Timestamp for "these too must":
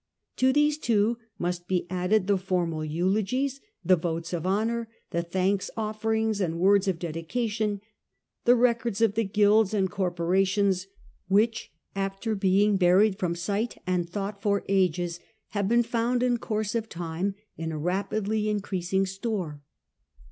0.51-1.67